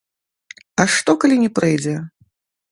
А 0.83 0.87
што, 0.95 1.17
калі 1.25 1.35
не 1.45 1.53
прыйдзе? 1.61 1.95